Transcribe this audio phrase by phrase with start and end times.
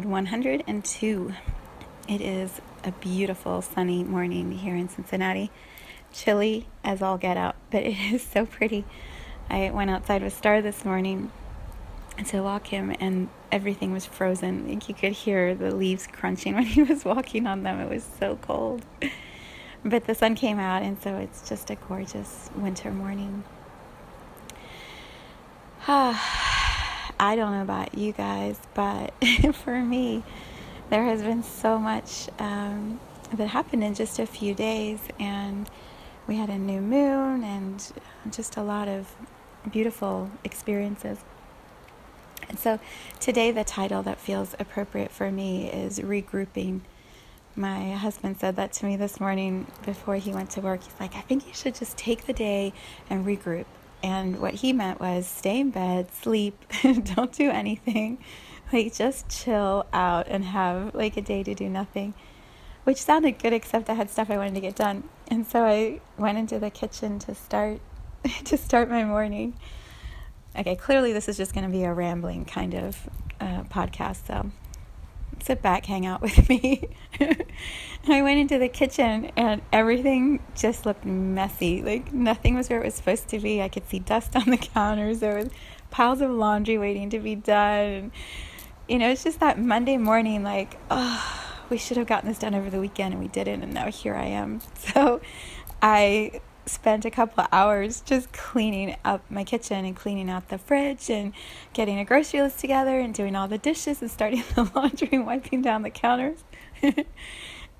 [0.00, 1.34] Episode 102.
[2.08, 5.50] It is a beautiful sunny morning here in Cincinnati.
[6.10, 8.86] Chilly as all get out, but it is so pretty.
[9.50, 11.30] I went outside with Star this morning
[12.28, 14.70] to walk him, and everything was frozen.
[14.70, 17.78] You could hear the leaves crunching when he was walking on them.
[17.78, 18.82] It was so cold.
[19.84, 23.44] But the sun came out, and so it's just a gorgeous winter morning.
[25.86, 26.49] Ah.
[27.20, 29.12] I don't know about you guys, but
[29.52, 30.24] for me,
[30.88, 32.98] there has been so much um,
[33.34, 35.68] that happened in just a few days, and
[36.26, 37.92] we had a new moon and
[38.30, 39.14] just a lot of
[39.70, 41.18] beautiful experiences.
[42.48, 42.80] And so
[43.20, 46.80] today, the title that feels appropriate for me is regrouping.
[47.54, 50.84] My husband said that to me this morning before he went to work.
[50.84, 52.72] He's like, I think you should just take the day
[53.10, 53.66] and regroup.
[54.02, 58.18] And what he meant was stay in bed, sleep, don't do anything.
[58.72, 62.14] Like just chill out and have like a day to do nothing.
[62.84, 65.04] Which sounded good except I had stuff I wanted to get done.
[65.28, 67.80] And so I went into the kitchen to start
[68.44, 69.54] to start my morning.
[70.56, 73.08] Okay, clearly this is just going to be a rambling kind of
[73.40, 74.50] uh, podcast, so
[75.42, 76.88] sit back, hang out with me.
[78.08, 81.82] I went into the kitchen and everything just looked messy.
[81.82, 83.60] Like nothing was where it was supposed to be.
[83.60, 85.20] I could see dust on the counters.
[85.20, 85.48] There was
[85.90, 87.86] piles of laundry waiting to be done.
[87.86, 88.12] And,
[88.88, 92.54] you know, it's just that Monday morning, like, oh, we should have gotten this done
[92.54, 93.62] over the weekend and we didn't.
[93.62, 94.60] And now here I am.
[94.74, 95.20] So
[95.82, 101.10] I spent a couple hours just cleaning up my kitchen and cleaning out the fridge
[101.10, 101.32] and
[101.72, 105.26] getting a grocery list together and doing all the dishes and starting the laundry and
[105.26, 106.44] wiping down the counters.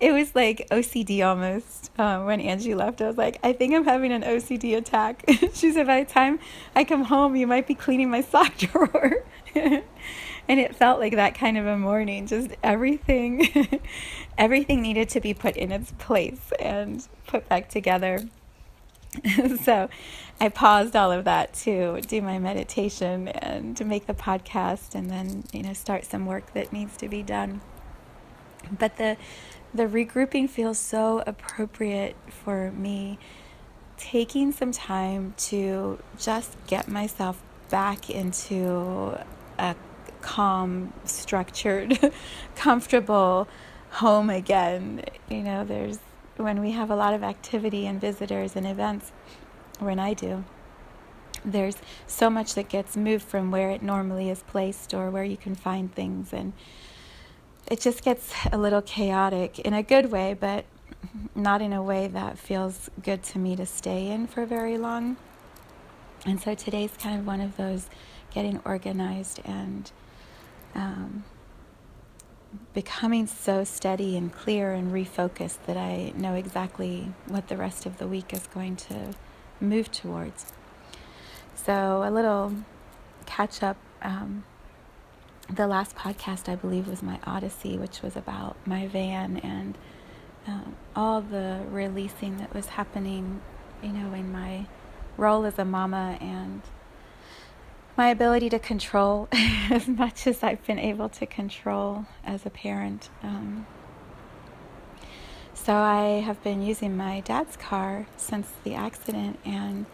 [0.00, 1.90] it was like OCD almost.
[1.98, 5.24] Um, when Angie left, I was like, I think I'm having an OCD attack.
[5.54, 6.38] she said, by the time
[6.74, 9.24] I come home, you might be cleaning my sock drawer.
[9.54, 9.82] and
[10.60, 12.26] it felt like that kind of a morning.
[12.26, 13.80] Just everything,
[14.38, 18.20] everything needed to be put in its place and put back together.
[19.62, 19.88] so
[20.40, 25.10] I paused all of that to do my meditation and to make the podcast and
[25.10, 27.60] then, you know, start some work that needs to be done.
[28.78, 29.16] But the
[29.72, 33.18] the regrouping feels so appropriate for me
[33.96, 39.18] taking some time to just get myself back into
[39.58, 39.74] a
[40.20, 41.98] calm, structured,
[42.56, 43.48] comfortable
[43.90, 45.04] home again.
[45.28, 45.98] You know, there's
[46.36, 49.12] when we have a lot of activity and visitors and events,
[49.78, 50.44] when I do,
[51.44, 55.36] there's so much that gets moved from where it normally is placed or where you
[55.36, 56.32] can find things.
[56.32, 56.52] And
[57.70, 60.64] it just gets a little chaotic in a good way, but
[61.34, 65.16] not in a way that feels good to me to stay in for very long.
[66.26, 67.88] And so today's kind of one of those
[68.32, 69.90] getting organized and
[70.74, 71.24] um,
[72.72, 77.98] becoming so steady and clear and refocused that I know exactly what the rest of
[77.98, 79.14] the week is going to
[79.60, 80.52] move towards.
[81.54, 82.54] So, a little
[83.26, 83.76] catch up.
[84.02, 84.44] Um,
[85.48, 89.76] the last podcast, I believe, was my Odyssey, which was about my van and
[90.46, 93.40] um, all the releasing that was happening,
[93.82, 94.66] you know, in my
[95.16, 96.62] role as a mama and
[97.96, 103.08] my ability to control as much as I've been able to control as a parent.
[103.22, 103.66] Um,
[105.52, 109.86] so I have been using my dad's car since the accident, and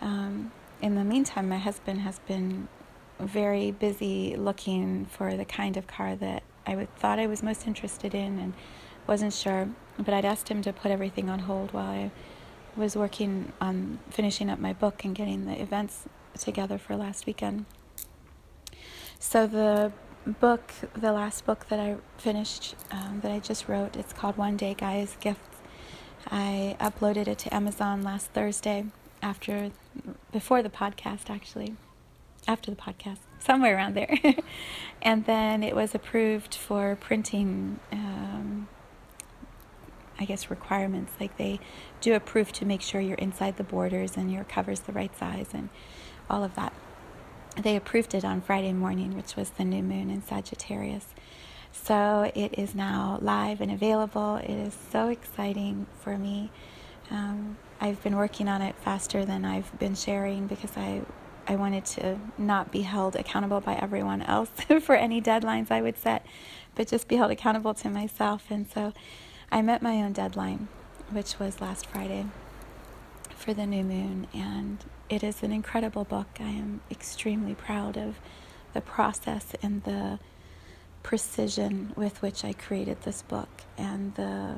[0.00, 2.68] um, in the meantime, my husband has been
[3.20, 7.66] very busy looking for the kind of car that I would, thought I was most
[7.66, 8.54] interested in and
[9.06, 9.68] wasn't sure.
[9.98, 12.10] But I'd asked him to put everything on hold while I
[12.76, 16.08] was working on finishing up my book and getting the events
[16.38, 17.66] together for last weekend.
[19.18, 19.92] So the
[20.26, 24.56] book, the last book that I finished, um, that I just wrote, it's called One
[24.56, 25.40] Day Gaia's Gift.
[26.30, 28.86] I uploaded it to Amazon last Thursday
[29.22, 29.70] after,
[30.32, 31.76] before the podcast actually,
[32.46, 33.18] after the podcast.
[33.44, 34.18] somewhere around there.
[35.02, 38.68] and then it was approved for printing, um,
[40.18, 41.12] I guess, requirements.
[41.20, 41.60] Like they
[42.00, 45.48] do approve to make sure you're inside the borders and your cover's the right size
[45.52, 45.68] and
[46.28, 46.72] all of that.
[47.56, 51.06] They approved it on Friday morning, which was the new moon in Sagittarius.
[51.72, 54.36] So it is now live and available.
[54.36, 56.50] It is so exciting for me.
[57.10, 61.02] Um, I've been working on it faster than I've been sharing because I
[61.46, 64.48] I wanted to not be held accountable by everyone else
[64.80, 66.24] for any deadlines I would set,
[66.74, 68.46] but just be held accountable to myself.
[68.48, 68.94] And so
[69.52, 70.68] I met my own deadline,
[71.10, 72.24] which was last Friday
[73.44, 74.26] for the new moon.
[74.32, 74.78] And
[75.10, 76.28] it is an incredible book.
[76.40, 78.18] I am extremely proud of
[78.72, 80.18] the process and the
[81.02, 84.56] precision with which I created this book and the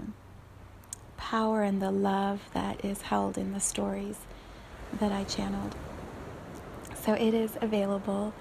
[1.16, 4.18] power and the love that is held in the stories
[5.00, 5.74] that I channeled.
[7.02, 8.32] So it is available.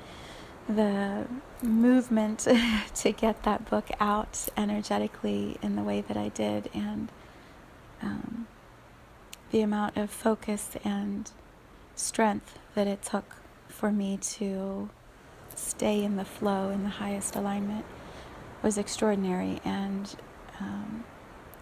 [0.69, 1.25] The
[1.63, 2.47] movement
[2.95, 7.11] to get that book out energetically in the way that I did, and
[8.01, 8.47] um,
[9.55, 11.31] the amount of focus and
[11.95, 13.37] strength that it took
[13.69, 14.89] for me to
[15.55, 17.85] stay in the flow in the highest alignment
[18.61, 19.61] was extraordinary.
[19.63, 20.13] And
[20.59, 21.05] um,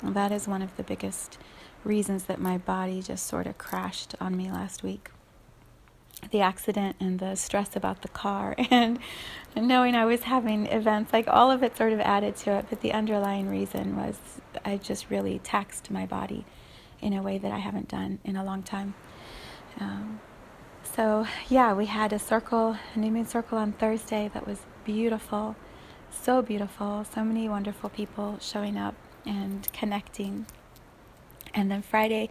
[0.02, 1.38] that is one of the biggest
[1.84, 5.12] reasons that my body just sort of crashed on me last week.
[6.32, 8.98] The accident and the stress about the car, and
[9.56, 12.66] knowing I was having events, like all of it sort of added to it.
[12.72, 14.18] But the underlying reason was
[14.66, 16.44] I just really taxed my body
[17.04, 18.96] in a way that I haven't done in a long time.
[19.80, 20.20] Um,
[20.84, 25.56] so, yeah, we had a circle, a new moon circle on Thursday that was beautiful,
[26.10, 27.06] so beautiful.
[27.14, 28.96] So many wonderful people showing up
[29.26, 30.46] and connecting.
[31.54, 32.30] And then Friday,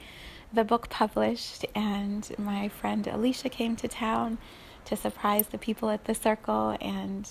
[0.52, 4.38] the book published, and my friend Alicia came to town
[4.84, 7.28] to surprise the people at the circle, and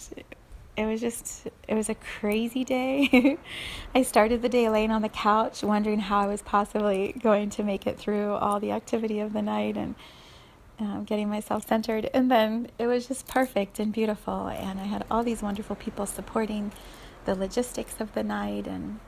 [0.77, 3.37] it was just it was a crazy day.
[3.95, 7.63] I started the day laying on the couch, wondering how I was possibly going to
[7.63, 9.95] make it through all the activity of the night and
[10.79, 12.09] um, getting myself centered.
[12.13, 16.05] And then it was just perfect and beautiful, and I had all these wonderful people
[16.05, 16.71] supporting
[17.25, 18.99] the logistics of the night and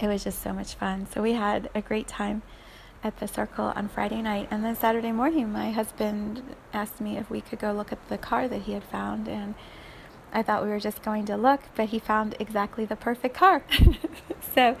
[0.00, 1.06] it was just so much fun.
[1.12, 2.42] So we had a great time
[3.02, 4.48] at the circle on Friday night.
[4.50, 6.42] And then Saturday morning, my husband
[6.72, 9.28] asked me if we could go look at the car that he had found.
[9.28, 9.54] And
[10.32, 13.62] I thought we were just going to look, but he found exactly the perfect car.
[14.54, 14.76] so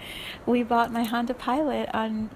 [0.46, 2.30] we bought my Honda Pilot on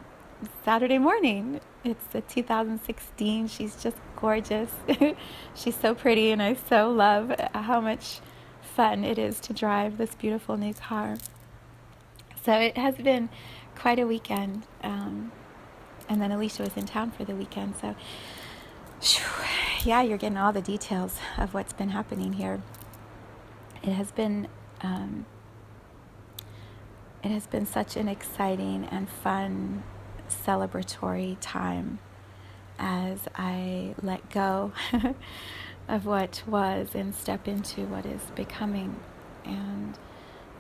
[0.65, 1.61] Saturday morning.
[1.85, 3.49] It's a 2016.
[3.49, 4.71] She's just gorgeous.
[5.55, 8.21] She's so pretty, and I so love how much
[8.63, 11.17] fun it is to drive this beautiful new car.
[12.45, 13.29] So it has been
[13.77, 14.65] quite a weekend.
[14.83, 15.33] Um,
[16.09, 17.75] and then Alicia was in town for the weekend.
[17.81, 17.95] So,
[19.85, 22.61] yeah, you're getting all the details of what's been happening here.
[23.85, 24.49] It has been.
[24.81, 25.27] Um,
[27.23, 29.83] it has been such an exciting and fun
[30.29, 31.99] celebratory time
[32.79, 34.73] as I let go
[35.89, 38.97] of what was and step into what is becoming.
[39.45, 39.99] And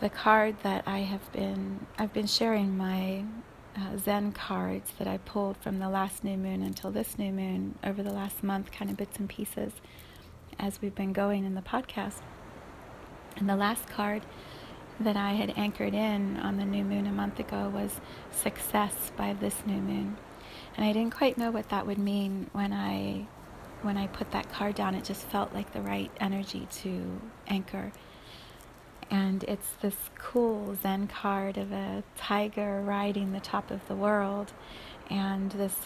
[0.00, 3.24] the card that I have been I've been sharing my
[3.76, 7.78] uh, Zen cards that I pulled from the last new moon until this new moon
[7.82, 9.72] over the last month, kind of bits and pieces,
[10.58, 12.20] as we've been going in the podcast.
[13.36, 14.22] And the last card
[15.00, 18.00] that I had anchored in on the new moon a month ago was
[18.30, 20.16] success by this new moon.
[20.76, 23.26] And I didn't quite know what that would mean when I
[23.82, 24.94] when I put that card down.
[24.94, 27.92] It just felt like the right energy to anchor
[29.10, 34.52] and it's this cool Zen card of a tiger riding the top of the world,
[35.10, 35.76] and this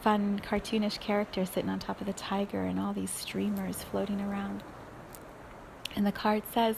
[0.00, 4.62] fun cartoonish character sitting on top of the tiger, and all these streamers floating around.
[5.96, 6.76] And the card says,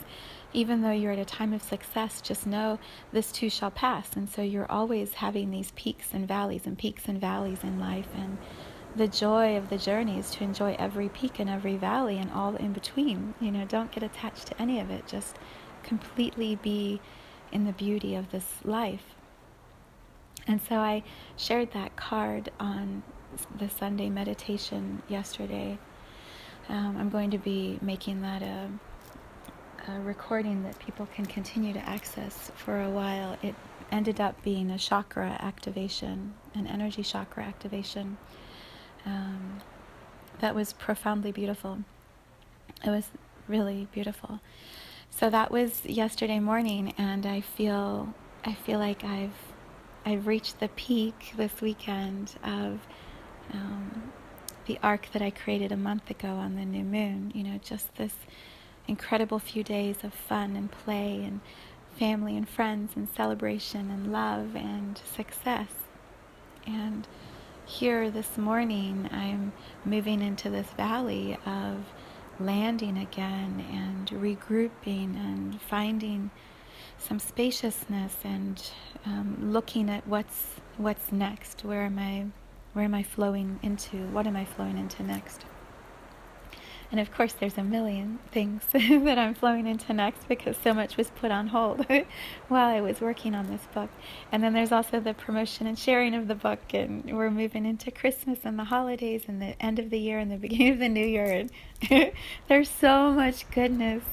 [0.53, 2.79] even though you're at a time of success, just know
[3.11, 4.15] this too shall pass.
[4.15, 8.07] And so you're always having these peaks and valleys and peaks and valleys in life.
[8.15, 8.37] And
[8.95, 12.55] the joy of the journey is to enjoy every peak and every valley and all
[12.55, 13.33] in between.
[13.39, 15.07] You know, don't get attached to any of it.
[15.07, 15.37] Just
[15.81, 17.01] completely be
[17.51, 19.15] in the beauty of this life.
[20.47, 21.03] And so I
[21.37, 23.03] shared that card on
[23.57, 25.79] the Sunday meditation yesterday.
[26.69, 28.69] Um, I'm going to be making that a,
[29.87, 33.37] a, recording that people can continue to access for a while.
[33.41, 33.55] It
[33.91, 38.17] ended up being a chakra activation, an energy chakra activation.
[39.05, 39.61] Um,
[40.39, 41.79] that was profoundly beautiful.
[42.83, 43.09] It was
[43.47, 44.39] really beautiful.
[45.09, 48.13] So that was yesterday morning, and I feel
[48.43, 49.53] I feel like I've
[50.05, 52.79] I've reached the peak this weekend of
[53.53, 54.11] um,
[54.65, 57.31] the arc that I created a month ago on the new moon.
[57.35, 58.13] You know, just this
[58.87, 61.39] incredible few days of fun and play and
[61.97, 65.69] family and friends and celebration and love and success.
[66.65, 67.07] And
[67.65, 69.53] here this morning, I'm
[69.85, 71.85] moving into this valley of
[72.39, 76.31] landing again and regrouping and finding
[76.97, 78.71] some spaciousness and
[79.05, 81.63] um, looking at what's what's next.
[81.63, 82.25] Where am I?
[82.73, 83.97] Where am I flowing into?
[84.07, 85.45] What am I flowing into next?
[86.93, 90.95] And of course, there's a million things that I'm flowing into next because so much
[90.95, 91.87] was put on hold
[92.49, 93.89] while I was working on this book.
[94.31, 97.89] And then there's also the promotion and sharing of the book, and we're moving into
[97.89, 100.87] Christmas and the holidays and the end of the year and the beginning of the
[100.87, 101.47] new year.
[101.89, 102.11] And
[102.47, 104.03] there's so much goodness.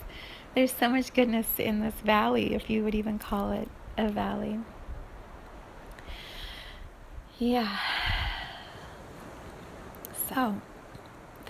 [0.54, 3.68] There's so much goodness in this valley, if you would even call it
[3.98, 4.58] a valley.
[7.38, 7.76] Yeah.
[10.32, 10.60] So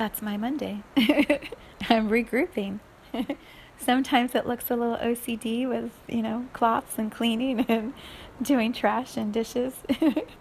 [0.01, 0.83] that's my Monday.
[0.97, 2.81] I'm regrouping.
[3.77, 7.93] Sometimes it looks a little OCD with, you know, cloths and cleaning and
[8.41, 9.75] doing trash and dishes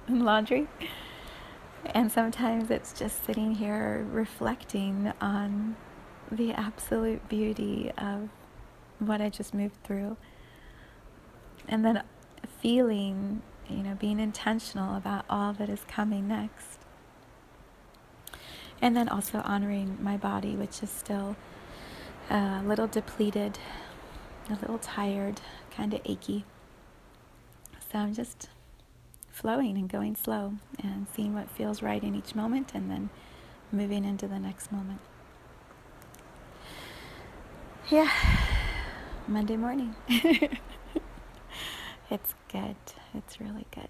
[0.07, 0.69] and laundry.
[1.87, 5.75] And sometimes it's just sitting here reflecting on
[6.31, 8.29] the absolute beauty of
[8.99, 10.15] what I just moved through.
[11.67, 12.01] And then
[12.61, 16.78] feeling, you know, being intentional about all that is coming next.
[18.81, 21.35] And then also honoring my body, which is still
[22.29, 23.59] a little depleted,
[24.49, 26.45] a little tired, kind of achy.
[27.91, 28.49] So I'm just
[29.31, 33.09] flowing and going slow and seeing what feels right in each moment and then
[33.71, 34.99] moving into the next moment.
[37.89, 38.09] Yeah,
[39.27, 39.95] Monday morning.
[40.07, 40.59] it's
[42.51, 42.75] good.
[43.13, 43.89] It's really good.